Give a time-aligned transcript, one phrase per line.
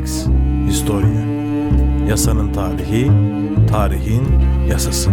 [0.00, 0.26] Lex
[0.68, 1.24] Historia.
[2.08, 3.10] Yasanın tarihi,
[3.70, 4.22] tarihin
[4.70, 5.10] yasası.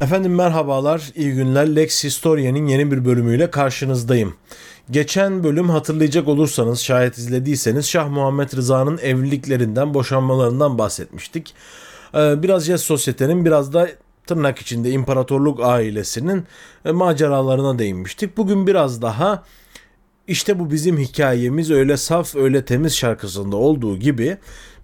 [0.00, 1.76] Efendim merhabalar, iyi günler.
[1.76, 4.34] Lex Historia'nın yeni bir bölümüyle karşınızdayım.
[4.90, 11.54] Geçen bölüm hatırlayacak olursanız, şayet izlediyseniz Şah Muhammed Rıza'nın evliliklerinden, boşanmalarından bahsetmiştik.
[12.14, 13.88] Ee, biraz Yes Sosyete'nin, biraz da
[14.26, 16.44] tırnak içinde imparatorluk ailesinin
[16.84, 18.36] e, maceralarına değinmiştik.
[18.36, 19.44] Bugün biraz daha
[20.26, 24.36] işte bu bizim hikayemiz öyle saf öyle temiz şarkısında olduğu gibi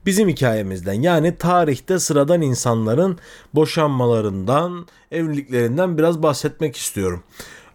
[0.07, 3.19] bizim hikayemizden yani tarihte sıradan insanların
[3.55, 7.23] boşanmalarından, evliliklerinden biraz bahsetmek istiyorum.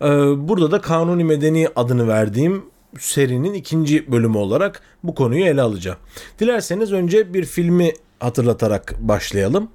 [0.01, 0.07] Ee,
[0.47, 2.65] burada da Kanuni Medeni adını verdiğim
[2.99, 5.97] serinin ikinci bölümü olarak bu konuyu ele alacağım.
[6.39, 9.69] Dilerseniz önce bir filmi hatırlatarak başlayalım.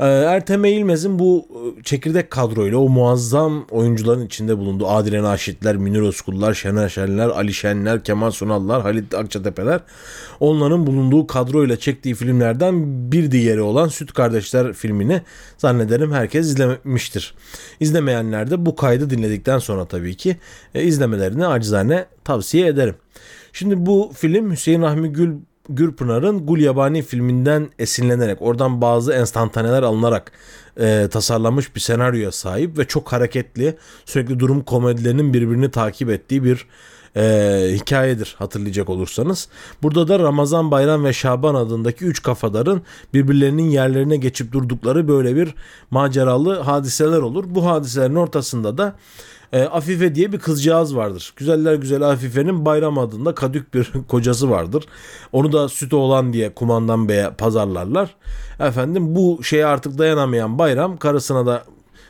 [0.00, 6.02] Ee, Ertem Eğilmez'in bu e, çekirdek kadroyla o muazzam oyuncuların içinde bulunduğu Adile Naşitler, Münir
[6.02, 9.80] Özkullar, Şener Şenler, Ali Şenler, Kemal Sunallar, Halit Akçatepeler
[10.40, 15.22] onların bulunduğu kadroyla çektiği filmlerden bir diğeri olan Süt Kardeşler filmini
[15.58, 17.34] zannederim herkes izlemiştir.
[17.80, 20.36] İzlemeyenler de bu kaydı dinledikten sonra tabii ki
[20.74, 22.94] e, izlemelerini acizane tavsiye ederim.
[23.52, 25.32] Şimdi bu film Hüseyin Rahmi Gül
[25.68, 30.32] Gürpınar'ın Gul Yabani filminden esinlenerek oradan bazı enstantaneler alınarak
[30.80, 36.66] e, tasarlanmış bir senaryoya sahip ve çok hareketli sürekli durum komedilerinin birbirini takip ettiği bir
[37.16, 37.22] e,
[37.72, 39.48] hikayedir hatırlayacak olursanız.
[39.82, 42.82] Burada da Ramazan, Bayram ve Şaban adındaki üç kafadarın
[43.14, 45.54] birbirlerinin yerlerine geçip durdukları böyle bir
[45.90, 47.44] maceralı hadiseler olur.
[47.48, 48.94] Bu hadiselerin ortasında da
[49.52, 51.32] e, Afife diye bir kızcağız vardır.
[51.36, 54.84] Güzeller güzel Afife'nin Bayram adında kadük bir kocası vardır.
[55.32, 58.14] Onu da süt olan diye kumandan beye pazarlarlar.
[58.60, 61.64] Efendim bu şeye artık dayanamayan Bayram karısına da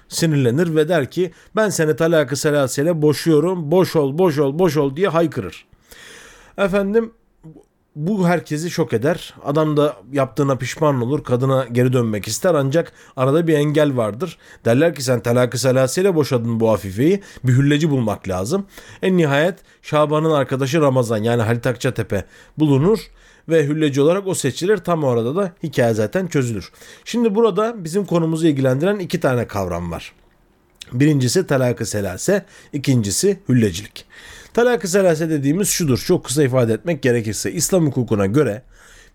[0.09, 4.97] sinirlenir ve der ki ben seni talakı selasele boşuyorum boş ol boş ol boş ol
[4.97, 5.67] diye haykırır.
[6.59, 7.13] Efendim
[7.97, 9.35] bu herkesi şok eder.
[9.45, 11.25] Adam da yaptığına pişman olur.
[11.25, 14.39] Kadına geri dönmek ister ancak arada bir engel vardır.
[14.65, 17.23] Derler ki sen talakı selasıyla boşadın bu Afife'yi.
[17.45, 18.67] Bir hülleci bulmak lazım.
[19.03, 22.25] En nihayet Şaban'ın arkadaşı Ramazan yani Halit Akçatepe
[22.59, 22.99] bulunur
[23.49, 24.77] ve hülleci olarak o seçilir.
[24.79, 26.73] Tam orada da hikaye zaten çözülür.
[27.05, 30.13] Şimdi burada bizim konumuzu ilgilendiren iki tane kavram var.
[30.93, 34.07] Birincisi talakı selase, ikincisi hüllecilik.
[34.57, 35.99] Talak-ı selase dediğimiz şudur.
[35.99, 38.63] Çok kısa ifade etmek gerekirse İslam hukukuna göre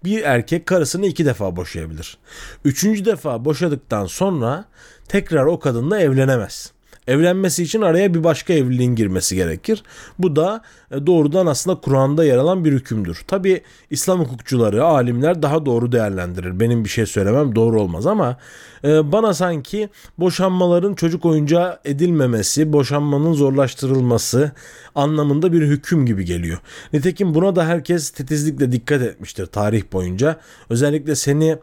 [0.04, 2.18] bir erkek karısını iki defa boşayabilir.
[2.66, 4.66] Üçüncü defa boşadıktan sonra
[5.08, 6.72] tekrar o kadınla evlenemez.
[7.08, 9.84] Evlenmesi için araya bir başka evliliğin girmesi gerekir.
[10.20, 13.22] Bu da e, doğrudan aslında Kur'an'da yer alan bir hükümdür.
[13.28, 16.60] Tabi İslam hukukçuları, alimler daha doğru değerlendirir.
[16.60, 18.38] Benim bir şey söylemem doğru olmaz ama
[18.84, 24.52] e, bana sanki boşanmaların çocuk oyuncağı edilmemesi, boşanmanın zorlaştırılması
[24.96, 26.58] anlamında bir hüküm gibi geliyor.
[26.94, 30.40] Nitekim buna da herkes titizlikle dikkat etmiştir tarih boyunca.
[30.70, 31.58] Özellikle seni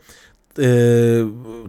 [0.61, 1.23] e,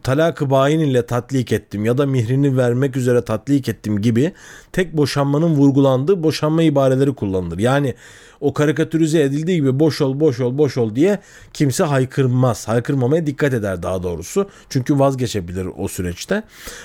[0.04, 4.34] talak-ı bayin ile tatlik ettim ya da mihrini vermek üzere tatlik ettim gibi
[4.72, 7.60] tek boşanmanın vurgulandığı boşanma ibareleri kullanılır.
[7.60, 7.96] Yani
[8.42, 11.20] o karikatürize edildiği gibi boş ol boş ol boş ol diye
[11.54, 12.68] kimse haykırmaz.
[12.68, 14.50] Haykırmamaya dikkat eder daha doğrusu.
[14.70, 16.44] Çünkü vazgeçebilir o süreçte.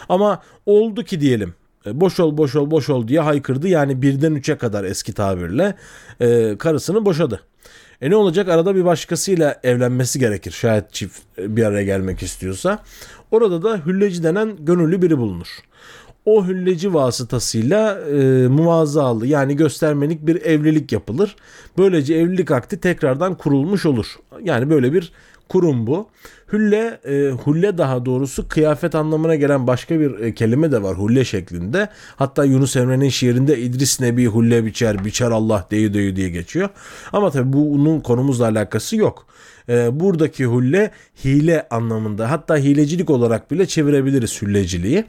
[0.08, 1.54] Ama oldu ki diyelim
[1.86, 3.68] e, boş ol boş ol boş ol diye haykırdı.
[3.68, 5.74] Yani birden üçe kadar eski tabirle
[6.20, 7.40] e, karısını boşadı.
[8.04, 8.48] E ne olacak?
[8.48, 10.50] Arada bir başkasıyla evlenmesi gerekir.
[10.50, 12.78] Şayet çift bir araya gelmek istiyorsa.
[13.30, 15.46] Orada da hülleci denen gönüllü biri bulunur.
[16.24, 21.36] O hülleci vasıtasıyla e, muvazzalı yani göstermelik bir evlilik yapılır.
[21.78, 24.06] Böylece evlilik akti tekrardan kurulmuş olur.
[24.42, 25.12] Yani böyle bir
[25.48, 26.08] kurum bu.
[26.52, 31.24] Hülle, e, hulle daha doğrusu kıyafet anlamına gelen başka bir e, kelime de var hulle
[31.24, 31.88] şeklinde.
[32.16, 36.68] Hatta Yunus Emre'nin şiirinde İdris Nebi hulle biçer, biçer Allah deyi deyi diye geçiyor.
[37.12, 39.26] Ama tabii bunun konumuzla alakası yok.
[39.68, 40.90] E, buradaki hulle
[41.24, 45.04] hile anlamında hatta hilecilik olarak bile çevirebiliriz hülleciliği.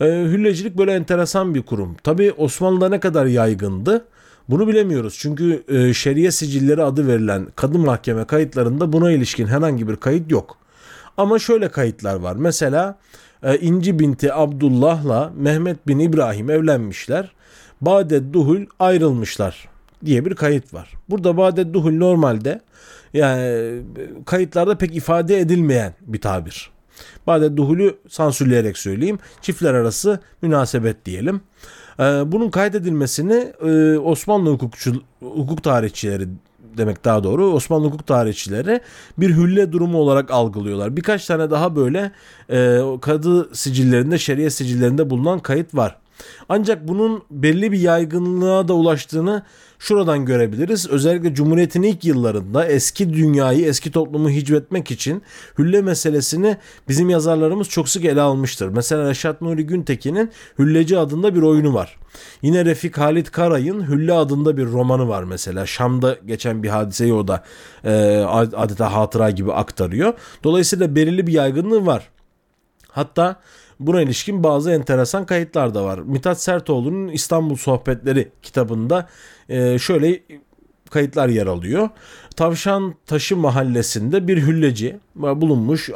[0.00, 1.96] E, hüllecilik böyle enteresan bir kurum.
[2.02, 4.04] Tabii Osmanlı'da ne kadar yaygındı?
[4.48, 9.96] Bunu bilemiyoruz çünkü e, şeriye sicilleri adı verilen kadın mahkeme kayıtlarında buna ilişkin herhangi bir
[9.96, 10.58] kayıt yok.
[11.16, 12.36] Ama şöyle kayıtlar var.
[12.36, 12.98] Mesela
[13.42, 17.32] e, İnci binti Abdullah'la Mehmet bin İbrahim evlenmişler.
[17.80, 19.68] Badet Duhul ayrılmışlar
[20.04, 20.92] diye bir kayıt var.
[21.10, 22.60] Burada Badet Duhul normalde
[23.14, 23.82] yani
[24.26, 26.70] kayıtlarda pek ifade edilmeyen bir tabir.
[27.26, 29.18] Badet Duhul'ü sansürleyerek söyleyeyim.
[29.42, 31.40] Çiftler arası münasebet diyelim.
[32.00, 36.28] Ee, bunun kaydedilmesini e, Osmanlı hukukçu, hukuk tarihçileri
[36.76, 38.80] demek daha doğru Osmanlı hukuk tarihçileri
[39.18, 40.96] bir hülle durumu olarak algılıyorlar.
[40.96, 42.12] Birkaç tane daha böyle
[42.50, 45.96] e, kadı sicillerinde, şeriye sicillerinde bulunan kayıt var.
[46.48, 49.42] Ancak bunun belli bir yaygınlığa da ulaştığını
[49.82, 50.88] şuradan görebiliriz.
[50.90, 55.22] Özellikle Cumhuriyet'in ilk yıllarında eski dünyayı, eski toplumu hicvetmek için
[55.58, 56.56] hülle meselesini
[56.88, 58.68] bizim yazarlarımız çok sık ele almıştır.
[58.68, 61.98] Mesela Reşat Nuri Güntekin'in Hülleci adında bir oyunu var.
[62.42, 65.66] Yine Refik Halit Karay'ın Hülle adında bir romanı var mesela.
[65.66, 67.44] Şam'da geçen bir hadiseyi o da
[67.84, 67.90] e,
[68.56, 70.14] adeta hatıra gibi aktarıyor.
[70.44, 72.08] Dolayısıyla belirli bir yaygınlığı var.
[72.88, 73.40] Hatta
[73.86, 75.98] Buna ilişkin bazı enteresan kayıtlar da var.
[75.98, 79.08] Mithat Sertoğlu'nun İstanbul Sohbetleri kitabında
[79.48, 80.20] e, şöyle
[80.92, 81.88] kayıtlar yer alıyor.
[82.36, 85.90] Tavşan Taşı mahallesinde bir hülleci bulunmuş,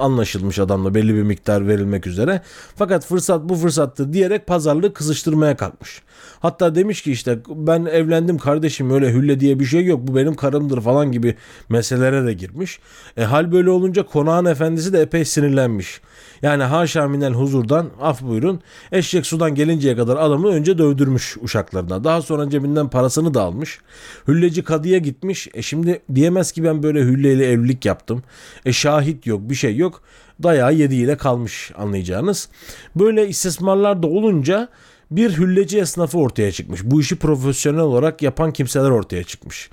[0.00, 2.40] anlaşılmış adamla belli bir miktar verilmek üzere.
[2.76, 6.02] Fakat fırsat bu fırsattır diyerek pazarlığı kızıştırmaya kalkmış.
[6.40, 10.34] Hatta demiş ki işte ben evlendim kardeşim öyle hülle diye bir şey yok bu benim
[10.34, 11.36] karımdır falan gibi
[11.68, 12.80] meselelere de girmiş.
[13.16, 16.00] E, hal böyle olunca konağın efendisi de epey sinirlenmiş.
[16.42, 18.60] Yani haşa minel huzurdan af buyurun
[18.92, 22.04] eşek sudan gelinceye kadar adamı önce dövdürmüş uşaklarına.
[22.04, 23.80] Daha sonra cebinden parasını da almış.
[24.28, 25.48] Hülleci kadıya gitmiş.
[25.54, 28.22] E şimdi diyemez ki ben böyle hülleyle evlilik yaptım.
[28.66, 30.02] E şahit yok bir şey yok.
[30.42, 32.48] Dayağı yediğiyle kalmış anlayacağınız.
[32.96, 34.68] Böyle istismarlar da olunca
[35.10, 36.80] bir hülleci esnafı ortaya çıkmış.
[36.84, 39.70] Bu işi profesyonel olarak yapan kimseler ortaya çıkmış.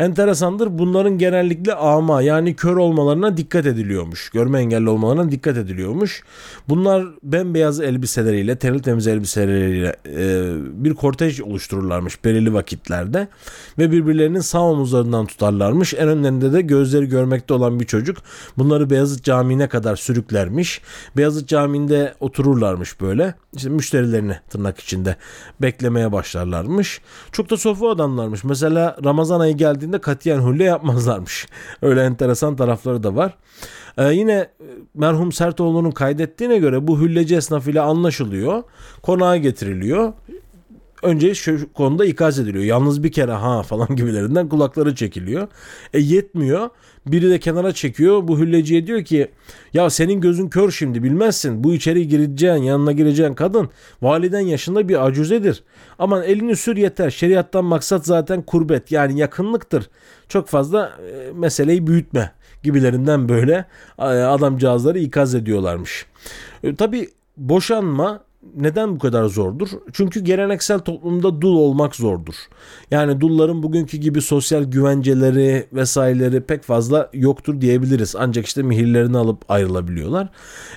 [0.00, 4.30] Enteresandır bunların genellikle ama yani kör olmalarına dikkat ediliyormuş.
[4.30, 6.22] Görme engelli olmalarına dikkat ediliyormuş.
[6.68, 10.52] Bunlar bembeyaz elbiseleriyle, terli temiz elbiseleriyle e,
[10.84, 13.28] bir kortej oluştururlarmış belirli vakitlerde.
[13.78, 15.94] Ve birbirlerinin sağ omuzlarından tutarlarmış.
[15.94, 18.16] En önlerinde de gözleri görmekte olan bir çocuk.
[18.58, 20.80] Bunları Beyazıt Camii'ne kadar sürüklermiş.
[21.16, 23.34] Beyazıt Camii'nde otururlarmış böyle.
[23.56, 25.16] İşte müşterilerini tırnak içinde
[25.62, 27.00] beklemeye başlarlarmış.
[27.32, 28.44] Çok da sofu adamlarmış.
[28.44, 31.48] Mesela Ramazan ayı geldiğinde katiyen hülle yapmazlarmış.
[31.82, 33.36] Öyle enteresan tarafları da var.
[33.98, 34.48] Ee, yine e,
[34.94, 38.62] merhum Sertoğlu'nun kaydettiğine göre bu hülleci esnafıyla anlaşılıyor.
[39.02, 40.12] Konağa getiriliyor
[41.02, 42.64] önce şu konuda ikaz ediliyor.
[42.64, 45.48] Yalnız bir kere ha falan gibilerinden kulakları çekiliyor.
[45.92, 46.68] E yetmiyor.
[47.06, 48.28] Biri de kenara çekiyor.
[48.28, 49.30] Bu hülleciye diyor ki
[49.72, 51.64] ya senin gözün kör şimdi bilmezsin.
[51.64, 53.68] Bu içeri gireceğin yanına gireceğin kadın
[54.02, 55.62] validen yaşında bir acüzedir.
[55.98, 57.10] Aman elini sür yeter.
[57.10, 59.90] Şeriattan maksat zaten kurbet yani yakınlıktır.
[60.28, 62.32] Çok fazla e, meseleyi büyütme
[62.62, 63.64] gibilerinden böyle
[63.98, 66.06] e, adamcağızları ikaz ediyorlarmış.
[66.62, 68.24] E, Tabi boşanma
[68.56, 69.68] neden bu kadar zordur?
[69.92, 72.34] Çünkü geleneksel toplumda dul olmak zordur.
[72.90, 78.16] Yani dulların bugünkü gibi sosyal güvenceleri vesaireleri pek fazla yoktur diyebiliriz.
[78.18, 80.28] Ancak işte mihirlerini alıp ayrılabiliyorlar.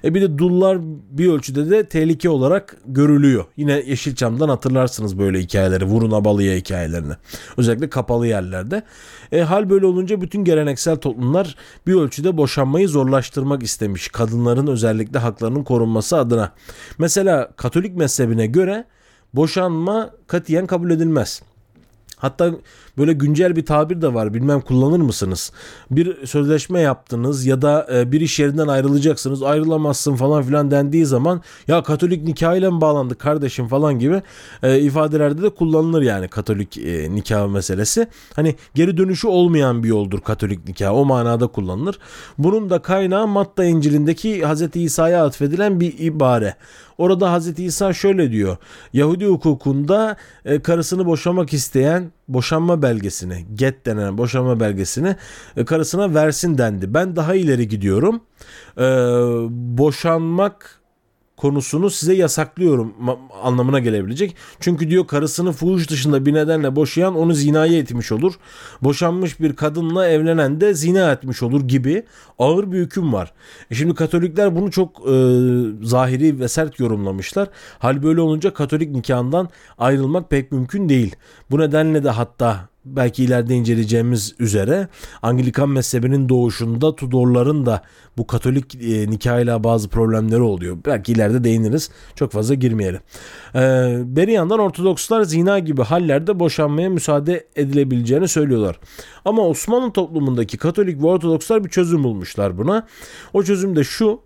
[0.03, 0.77] E bir de dullar
[1.11, 3.45] bir ölçüde de tehlike olarak görülüyor.
[3.57, 5.85] Yine Yeşilçam'dan hatırlarsınız böyle hikayeleri.
[5.85, 7.13] Vurun abalıya hikayelerini.
[7.57, 8.83] Özellikle kapalı yerlerde.
[9.33, 11.55] E, hal böyle olunca bütün geleneksel toplumlar
[11.87, 14.07] bir ölçüde boşanmayı zorlaştırmak istemiş.
[14.07, 16.51] Kadınların özellikle haklarının korunması adına.
[16.97, 18.85] Mesela Katolik mezhebine göre
[19.33, 21.41] boşanma katiyen kabul edilmez.
[22.23, 22.51] Hatta
[22.97, 24.33] böyle güncel bir tabir de var.
[24.33, 25.51] Bilmem kullanır mısınız?
[25.91, 29.43] Bir sözleşme yaptınız ya da e, bir iş yerinden ayrılacaksınız.
[29.43, 34.21] Ayrılamazsın falan filan dendiği zaman ya Katolik nikahıyla mı bağlandık kardeşim falan gibi
[34.63, 38.07] e, ifadelerde de kullanılır yani Katolik e, nikah meselesi.
[38.35, 40.93] Hani geri dönüşü olmayan bir yoldur Katolik nikah.
[40.93, 41.99] O manada kullanılır.
[42.37, 44.75] Bunun da kaynağı Matta İncil'indeki Hz.
[44.75, 46.55] İsa'ya atfedilen bir ibare.
[46.97, 48.57] Orada Hazreti İsa şöyle diyor.
[48.93, 55.15] Yahudi hukukunda e, karısını boşamak isteyen boşanma belgesini, get denen boşanma belgesini
[55.57, 56.93] e, karısına versin dendi.
[56.93, 58.21] Ben daha ileri gidiyorum.
[58.77, 58.83] E,
[59.77, 60.82] boşanmak
[61.43, 62.93] konusunu size yasaklıyorum
[63.43, 64.35] anlamına gelebilecek.
[64.59, 68.33] Çünkü diyor karısını fuhuş dışında bir nedenle boşayan onu zinaya etmiş olur.
[68.81, 72.03] Boşanmış bir kadınla evlenen de zina etmiş olur gibi
[72.39, 73.33] ağır bir hüküm var.
[73.71, 75.13] E şimdi Katolikler bunu çok e,
[75.81, 77.49] zahiri ve sert yorumlamışlar.
[77.79, 81.15] Hal böyle olunca Katolik nikahından ayrılmak pek mümkün değil.
[81.51, 84.87] Bu nedenle de hatta belki ileride inceleyeceğimiz üzere
[85.21, 87.81] Anglikan mezhebinin doğuşunda Tudorların da
[88.17, 90.77] bu Katolik e, nikahıyla bazı problemleri oluyor.
[90.85, 91.89] Belki ileride değiniriz.
[92.15, 92.99] Çok fazla girmeyelim.
[93.55, 93.59] Ee,
[94.05, 98.79] beri yandan Ortodokslar zina gibi hallerde boşanmaya müsaade edilebileceğini söylüyorlar.
[99.25, 102.87] Ama Osmanlı toplumundaki Katolik ve Ortodokslar bir çözüm bulmuşlar buna.
[103.33, 104.19] O çözüm de şu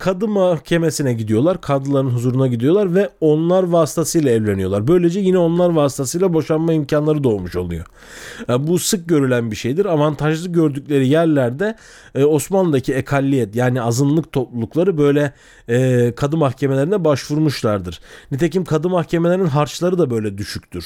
[0.00, 1.60] kadı mahkemesine gidiyorlar.
[1.60, 4.88] Kadıların huzuruna gidiyorlar ve onlar vasıtasıyla evleniyorlar.
[4.88, 7.86] Böylece yine onlar vasıtasıyla boşanma imkanları doğmuş oluyor.
[8.48, 9.84] E, bu sık görülen bir şeydir.
[9.84, 11.76] Avantajlı gördükleri yerlerde
[12.14, 15.32] e, Osmanlı'daki ekalliyet yani azınlık toplulukları böyle
[15.68, 18.00] e, kadı mahkemelerine başvurmuşlardır.
[18.30, 20.84] Nitekim kadı mahkemelerinin harçları da böyle düşüktür.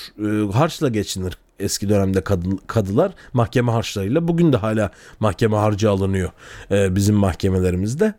[0.53, 4.29] Harçla geçinir eski dönemde kadın, kadılar mahkeme harçlarıyla.
[4.29, 6.31] Bugün de hala mahkeme harcı alınıyor
[6.71, 8.15] e, bizim mahkemelerimizde.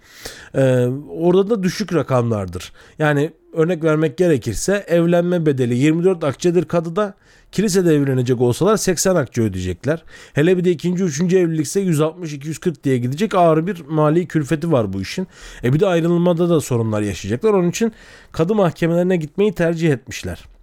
[0.56, 2.72] E, orada da düşük rakamlardır.
[3.00, 7.14] Yani örnek vermek gerekirse evlenme bedeli 24 akçedir kadıda.
[7.52, 10.04] Kilisede evlenecek olsalar 80 akçe ödeyecekler.
[10.34, 15.02] Hele bir de ikinci, üçüncü evlilikse 160-240 diye gidecek ağır bir mali külfeti var bu
[15.02, 15.28] işin.
[15.64, 17.54] E bir de ayrılmada da sorunlar yaşayacaklar.
[17.54, 17.92] Onun için
[18.32, 20.55] kadı mahkemelerine gitmeyi tercih etmişler.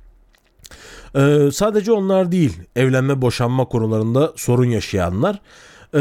[1.17, 5.41] Ee, sadece onlar değil evlenme boşanma konularında sorun yaşayanlar.
[5.95, 6.01] Ee,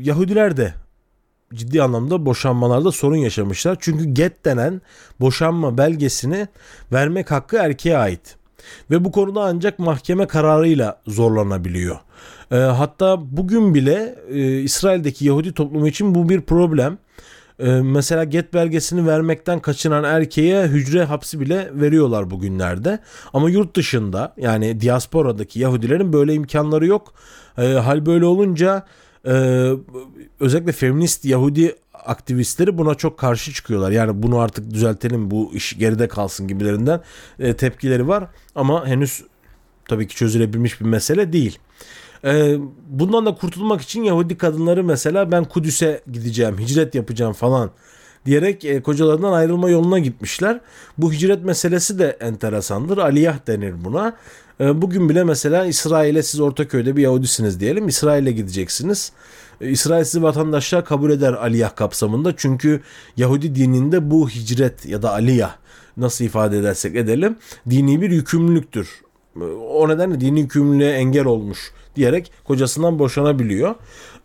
[0.00, 0.74] Yahudiler de
[1.54, 3.76] ciddi anlamda boşanmalarda sorun yaşamışlar.
[3.80, 4.80] Çünkü get denen
[5.20, 6.48] boşanma belgesini
[6.92, 8.36] vermek hakkı erkeğe ait.
[8.90, 11.98] Ve bu konuda ancak mahkeme kararıyla zorlanabiliyor.
[12.50, 16.98] E, hatta bugün bile e, İsrail'deki Yahudi toplumu için bu bir problem.
[17.58, 22.98] E, mesela get belgesini vermekten kaçınan erkeğe hücre hapsi bile veriyorlar bugünlerde.
[23.32, 27.14] Ama yurt dışında yani diasporadaki Yahudilerin böyle imkanları yok.
[27.58, 28.86] E, hal böyle olunca
[29.26, 29.32] e,
[30.40, 33.90] özellikle feminist Yahudi aktivistleri buna çok karşı çıkıyorlar.
[33.90, 37.00] Yani bunu artık düzeltelim bu iş geride kalsın gibilerinden
[37.38, 38.26] e, tepkileri var.
[38.54, 39.24] Ama henüz
[39.88, 41.58] tabii ki çözülebilmiş bir mesele değil.
[42.24, 42.56] E,
[42.90, 47.70] bundan da kurtulmak için Yahudi kadınları mesela ben Kudüs'e gideceğim, hicret yapacağım falan
[48.26, 50.60] diyerek e, kocalarından ayrılma yoluna gitmişler.
[50.98, 52.98] Bu hicret meselesi de enteresandır.
[52.98, 54.16] Aliyah denir buna.
[54.60, 57.88] E, bugün bile mesela İsrail'e siz Ortaköy'de bir Yahudisiniz diyelim.
[57.88, 59.12] İsrail'e gideceksiniz.
[59.60, 62.36] E, İsrail sizi vatandaşlar kabul eder aliyah kapsamında.
[62.36, 62.80] Çünkü
[63.16, 65.56] Yahudi dininde bu hicret ya da aliyah
[65.96, 67.36] nasıl ifade edersek edelim
[67.70, 68.88] dini bir yükümlülüktür.
[69.70, 73.74] O nedenle dini yükümlülüğe engel olmuş diyerek kocasından boşanabiliyor.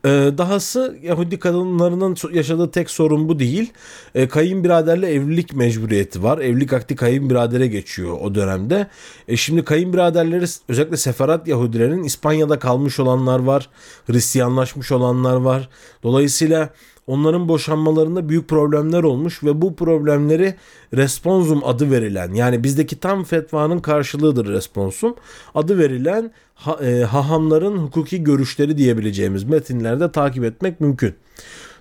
[0.05, 3.73] Ee, dahası Yahudi kadınlarının yaşadığı tek sorun bu değil.
[4.15, 6.37] Ee, kayınbiraderle evlilik mecburiyeti var.
[6.37, 8.87] Evlilik akti kayınbiradere geçiyor o dönemde.
[9.27, 13.69] E şimdi kayınbiraderleri özellikle Seferat Yahudilerin İspanya'da kalmış olanlar var.
[14.07, 15.69] Hristiyanlaşmış olanlar var.
[16.03, 16.69] Dolayısıyla
[17.07, 20.55] onların boşanmalarında büyük problemler olmuş ve bu problemleri
[20.93, 25.15] responsum adı verilen yani bizdeki tam fetvanın karşılığıdır responsum
[25.55, 31.15] adı verilen ha, e, hahamların hukuki görüşleri diyebileceğimiz metinlerde takip etmek mümkün.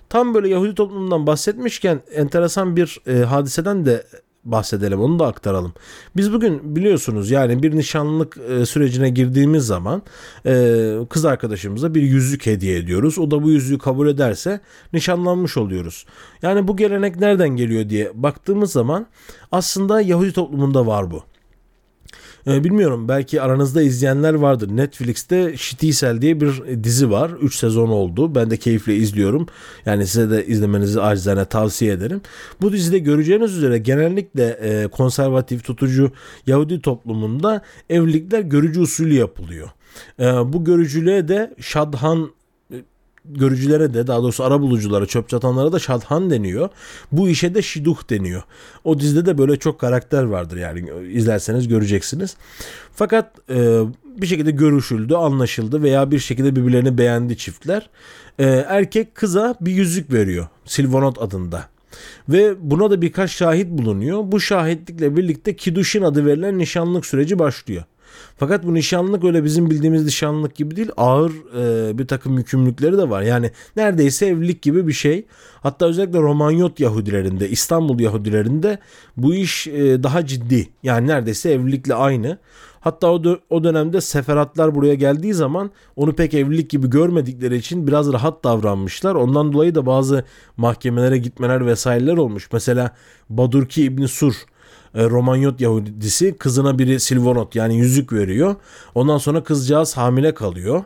[0.09, 4.03] Tam böyle Yahudi toplumundan bahsetmişken enteresan bir e, hadiseden de
[4.43, 5.73] bahsedelim onu da aktaralım.
[6.15, 10.01] Biz bugün biliyorsunuz yani bir nişanlılık e, sürecine girdiğimiz zaman
[10.45, 13.19] e, kız arkadaşımıza bir yüzük hediye ediyoruz.
[13.19, 14.59] O da bu yüzüğü kabul ederse
[14.93, 16.05] nişanlanmış oluyoruz.
[16.41, 19.07] Yani bu gelenek nereden geliyor diye baktığımız zaman
[19.51, 21.28] aslında Yahudi toplumunda var bu.
[22.47, 24.69] E, bilmiyorum belki aranızda izleyenler vardır.
[24.77, 27.31] Netflix'te Şitisel diye bir dizi var.
[27.41, 28.35] 3 sezon oldu.
[28.35, 29.47] Ben de keyifle izliyorum.
[29.85, 32.21] Yani size de izlemenizi acizane tavsiye ederim.
[32.61, 36.11] Bu dizide göreceğiniz üzere genellikle e, konservatif tutucu
[36.47, 39.69] Yahudi toplumunda evlilikler görücü usulü yapılıyor.
[40.19, 42.29] E, bu görücülüğe de Şadhan
[43.25, 46.69] görücülere de daha doğrusu ara buluculara, çöp çatanlara da şadhan deniyor.
[47.11, 48.43] Bu işe de şiduh deniyor.
[48.83, 52.35] O dizide de böyle çok karakter vardır yani izlerseniz göreceksiniz.
[52.95, 57.89] Fakat e, bir şekilde görüşüldü, anlaşıldı veya bir şekilde birbirlerini beğendi çiftler.
[58.39, 60.47] E, erkek kıza bir yüzük veriyor.
[60.65, 61.65] Silvanot adında.
[62.29, 64.23] Ve buna da birkaç şahit bulunuyor.
[64.23, 67.83] Bu şahitlikle birlikte Kiduşin adı verilen nişanlık süreci başlıyor.
[68.37, 70.89] Fakat bu nişanlılık öyle bizim bildiğimiz nişanlılık gibi değil.
[70.97, 73.21] Ağır e, bir takım yükümlülükleri de var.
[73.21, 75.25] Yani neredeyse evlilik gibi bir şey.
[75.61, 78.79] Hatta özellikle Romanyot Yahudilerinde, İstanbul Yahudilerinde
[79.17, 80.69] bu iş e, daha ciddi.
[80.83, 82.37] Yani neredeyse evlilikle aynı.
[82.81, 87.87] Hatta o, dö- o dönemde seferatlar buraya geldiği zaman onu pek evlilik gibi görmedikleri için
[87.87, 89.15] biraz rahat davranmışlar.
[89.15, 90.23] Ondan dolayı da bazı
[90.57, 92.49] mahkemelere gitmeler vesaireler olmuş.
[92.53, 92.95] Mesela
[93.29, 94.33] Badurki İbni Sur
[95.03, 98.55] Romanyot Yahudisi kızına biri silvanot yani yüzük veriyor.
[98.95, 100.83] Ondan sonra kızcağız hamile kalıyor.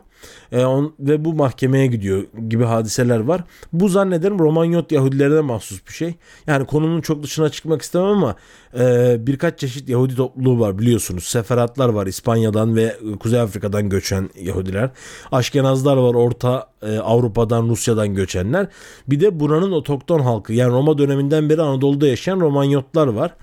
[0.52, 3.44] E, on, ve bu mahkemeye gidiyor gibi hadiseler var.
[3.72, 6.14] Bu zannederim Romanyot Yahudilerine mahsus bir şey.
[6.46, 8.34] Yani konunun çok dışına çıkmak istemem ama
[8.78, 11.24] e, birkaç çeşit Yahudi topluluğu var biliyorsunuz.
[11.24, 14.90] Seferatlar var İspanya'dan ve Kuzey Afrika'dan göçen Yahudiler.
[15.32, 18.66] Aşkenazlar var Orta e, Avrupa'dan Rusya'dan göçenler.
[19.08, 23.34] Bir de buranın otokton halkı yani Roma döneminden beri Anadolu'da yaşayan Romanyotlar var.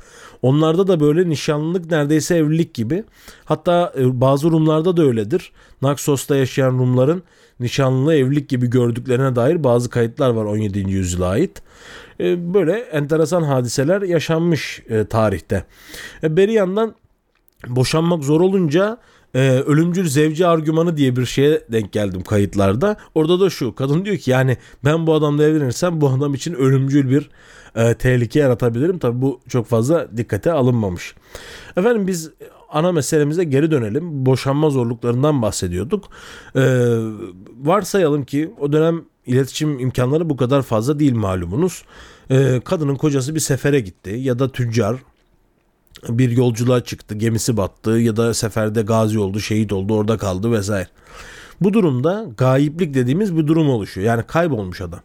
[0.41, 3.03] Onlarda da böyle nişanlılık neredeyse evlilik gibi.
[3.45, 5.51] Hatta e, bazı Rumlarda da öyledir.
[5.81, 7.24] Naksos'ta yaşayan Rumların
[7.60, 10.79] nişanlılığı evlilik gibi gördüklerine dair bazı kayıtlar var 17.
[10.79, 11.62] yüzyıla ait.
[12.19, 15.63] E, böyle enteresan hadiseler yaşanmış e, tarihte.
[16.24, 16.95] Beri yandan
[17.67, 18.98] boşanmak zor olunca
[19.35, 22.97] e, ölümcül zevci argümanı diye bir şeye denk geldim kayıtlarda.
[23.15, 27.09] Orada da şu kadın diyor ki yani ben bu adamla evlenirsem bu adam için ölümcül
[27.09, 27.29] bir
[27.75, 29.00] e, tehlike yaratabilirim.
[29.00, 31.15] Tabi bu çok fazla dikkate alınmamış.
[31.77, 32.31] Efendim biz
[32.71, 34.25] ana meselemize geri dönelim.
[34.25, 36.09] Boşanma zorluklarından bahsediyorduk.
[36.55, 36.61] Ee,
[37.61, 41.83] varsayalım ki o dönem iletişim imkanları bu kadar fazla değil malumunuz.
[42.31, 44.95] Ee, kadının kocası bir sefere gitti ya da tüccar
[46.10, 50.88] bir yolculuğa çıktı, gemisi battı ya da seferde gazi oldu, şehit oldu, orada kaldı vesaire.
[51.62, 54.08] Bu durumda gayiplik dediğimiz bir durum oluşuyor.
[54.08, 55.00] Yani kaybolmuş adam.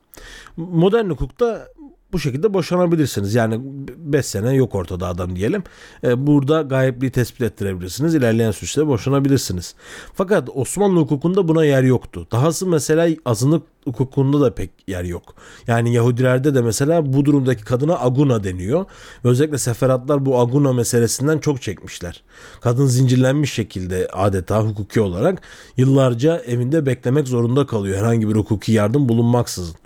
[0.56, 1.68] Modern hukukta
[2.12, 3.34] bu şekilde boşanabilirsiniz.
[3.34, 3.60] Yani
[3.96, 5.62] 5 sene yok ortada adam diyelim.
[6.04, 8.14] E, burada gayebliği tespit ettirebilirsiniz.
[8.14, 9.74] İlerleyen süreçte boşanabilirsiniz.
[10.14, 12.26] Fakat Osmanlı hukukunda buna yer yoktu.
[12.32, 15.34] Dahası mesela azınlık hukukunda da pek yer yok.
[15.66, 18.84] Yani Yahudilerde de mesela bu durumdaki kadına aguna deniyor.
[19.24, 22.22] Özellikle seferatlar bu aguna meselesinden çok çekmişler.
[22.60, 25.42] Kadın zincirlenmiş şekilde adeta hukuki olarak
[25.76, 29.76] yıllarca evinde beklemek zorunda kalıyor herhangi bir hukuki yardım bulunmaksızın.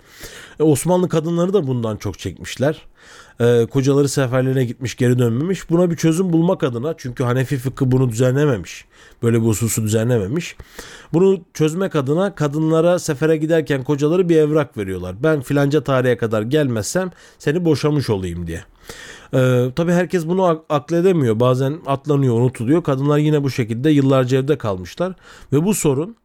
[0.61, 2.81] E, Osmanlı kadınları da bundan çok çekmişler.
[3.39, 5.69] E, kocaları seferlerine gitmiş geri dönmemiş.
[5.69, 8.85] Buna bir çözüm bulmak adına çünkü Hanefi fıkhı bunu düzenlememiş.
[9.23, 10.55] Böyle bir hususu düzenlememiş.
[11.13, 15.15] Bunu çözmek adına kadınlara sefere giderken kocaları bir evrak veriyorlar.
[15.23, 18.63] Ben filanca tarihe kadar gelmezsem seni boşamış olayım diye.
[19.33, 21.39] Ee, tabii herkes bunu akledemiyor.
[21.39, 22.83] Bazen atlanıyor, unutuluyor.
[22.83, 25.13] Kadınlar yine bu şekilde yıllarca evde kalmışlar.
[25.53, 26.15] Ve bu sorun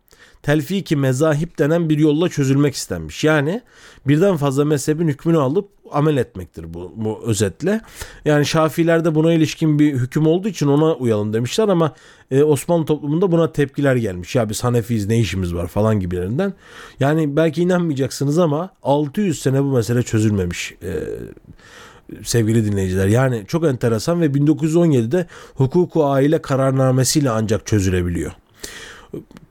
[0.43, 3.25] telfiki mezahip denen bir yolla çözülmek istenmiş.
[3.25, 3.63] Yani
[4.07, 7.81] birden fazla mezhebin hükmünü alıp amel etmektir bu, bu özetle.
[8.25, 11.95] Yani Şafilerde buna ilişkin bir hüküm olduğu için ona uyalım demişler ama
[12.31, 14.35] e, Osmanlı toplumunda buna tepkiler gelmiş.
[14.35, 16.53] Ya biz Hanefiyiz ne işimiz var falan gibilerinden.
[17.01, 20.75] Yani belki inanmayacaksınız ama 600 sene bu mesele çözülmemiş.
[20.83, 20.93] E,
[22.23, 23.07] sevgili dinleyiciler.
[23.07, 28.33] Yani çok enteresan ve 1917'de hukuku aile kararnamesiyle ancak çözülebiliyor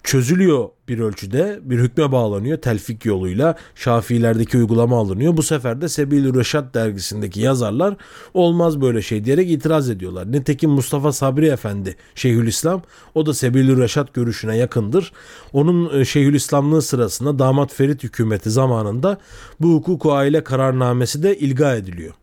[0.03, 5.38] çözülüyor bir ölçüde bir hükme bağlanıyor telfik yoluyla Şafiilerdeki uygulama alınıyor.
[5.38, 7.95] Bu sefer de Sebil Reşat dergisindeki yazarlar
[8.34, 10.31] olmaz böyle şey diyerek itiraz ediyorlar.
[10.31, 12.81] Nitekim Mustafa Sabri Efendi Şeyhülislam
[13.15, 15.12] o da Sebil Reşat görüşüne yakındır.
[15.53, 19.17] Onun e, Şeyhülislamlığı sırasında damat Ferit hükümeti zamanında
[19.60, 22.13] bu hukuku aile kararnamesi de ilga ediliyor.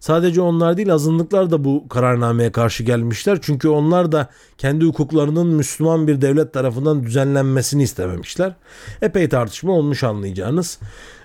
[0.00, 3.38] Sadece onlar değil azınlıklar da bu kararnameye karşı gelmişler.
[3.42, 4.28] Çünkü onlar da
[4.58, 8.54] kendi hukuklarının Müslüman bir devlet tarafından düzenlenmesini istememişler.
[9.02, 10.78] Epey tartışma olmuş anlayacağınız.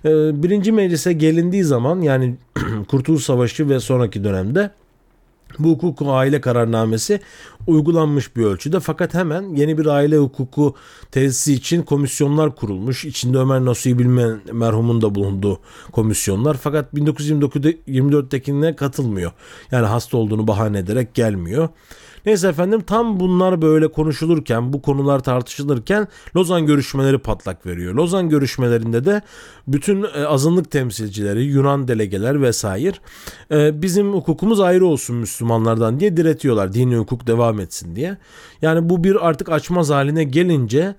[0.06, 2.36] Ee, birinci meclise gelindiği zaman yani
[2.88, 4.72] Kurtuluş Savaşı ve sonraki dönemde
[5.60, 7.20] bu hukuk aile kararnamesi
[7.68, 10.76] uygulanmış bir ölçüde fakat hemen yeni bir aile hukuku
[11.12, 13.06] tesisi için komisyonlar kurulmuş.
[13.06, 15.60] İçinde Ömer Nasuhi Bilmen merhumun da bulunduğu
[15.92, 19.32] komisyonlar fakat 1924'tekine katılmıyor.
[19.72, 21.70] Yani hasta olduğunu bahane ederek gelmiyor.
[22.26, 27.94] Neyse efendim tam bunlar böyle konuşulurken bu konular tartışılırken Lozan görüşmeleri patlak veriyor.
[27.94, 29.22] Lozan görüşmelerinde de
[29.68, 32.96] bütün e, azınlık temsilcileri Yunan delegeler vesaire
[33.52, 36.74] e, bizim hukukumuz ayrı olsun Müslümanlardan diye diretiyorlar.
[36.74, 38.18] Dini hukuk devam etsin diye.
[38.62, 40.96] Yani bu bir artık açmaz haline gelince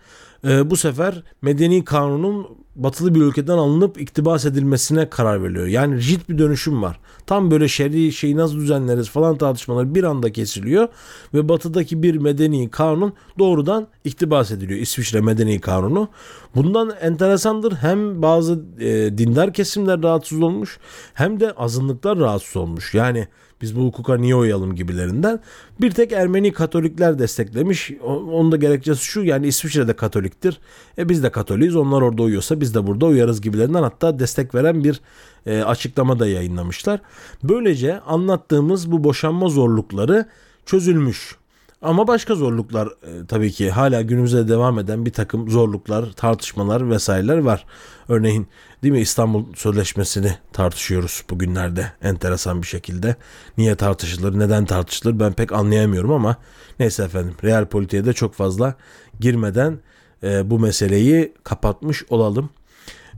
[0.46, 5.66] e, bu sefer medeni kanunun batılı bir ülkeden alınıp iktibas edilmesine karar veriliyor.
[5.66, 7.00] Yani rigid bir dönüşüm var.
[7.26, 10.88] Tam böyle şer'i şeyi nasıl düzenleriz falan tartışmaları bir anda kesiliyor
[11.34, 14.80] ve batıdaki bir medeni kanun doğrudan iktibas ediliyor.
[14.80, 16.08] İsviçre medeni kanunu.
[16.54, 20.78] Bundan enteresandır hem bazı e, dindar kesimler rahatsız olmuş
[21.14, 22.94] hem de azınlıklar rahatsız olmuş.
[22.94, 23.28] Yani
[23.62, 25.40] biz bu hukuka niye uyalım gibilerinden.
[25.80, 27.90] Bir tek Ermeni Katolikler desteklemiş.
[28.04, 30.60] Onun da gerekçesi şu yani İsviçre'de Katoliktir.
[30.98, 34.84] E biz de Katoliyiz onlar orada uyuyorsa biz de burada uyarız gibilerinden hatta destek veren
[34.84, 35.00] bir
[35.46, 37.00] e, açıklama da yayınlamışlar.
[37.42, 40.26] Böylece anlattığımız bu boşanma zorlukları
[40.66, 41.36] çözülmüş.
[41.82, 47.38] Ama başka zorluklar e, tabii ki hala günümüzde devam eden bir takım zorluklar, tartışmalar vesaireler
[47.38, 47.64] var.
[48.08, 48.48] Örneğin
[48.82, 53.16] değil mi İstanbul Sözleşmesi'ni tartışıyoruz bugünlerde enteresan bir şekilde.
[53.58, 56.36] Niye tartışılır, neden tartışılır ben pek anlayamıyorum ama
[56.78, 58.74] neyse efendim real politiğe de çok fazla
[59.20, 59.78] girmeden
[60.22, 62.50] e, bu meseleyi kapatmış olalım.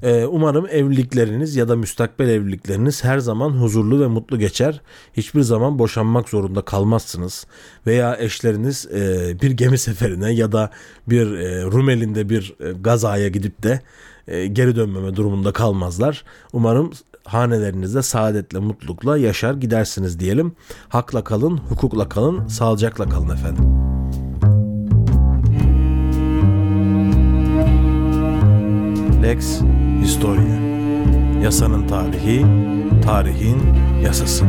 [0.03, 4.81] Ee, umarım evlilikleriniz ya da müstakbel evlilikleriniz her zaman huzurlu ve mutlu geçer.
[5.13, 7.47] Hiçbir zaman boşanmak zorunda kalmazsınız.
[7.87, 10.71] Veya eşleriniz e, bir gemi seferine ya da
[11.09, 13.81] bir e, Rumelinde bir e, gazaya gidip de
[14.53, 16.25] geri dönmeme durumunda kalmazlar.
[16.53, 16.91] Umarım
[17.25, 20.53] hanelerinizde saadetle, mutlulukla yaşar gidersiniz diyelim.
[20.89, 23.65] Hakla kalın, hukukla kalın, sağlıcakla kalın efendim.
[29.23, 29.61] Lex
[30.09, 30.59] Historia
[31.43, 32.47] Yasanın tarihi,
[33.05, 33.59] tarihin
[34.05, 34.45] yasası.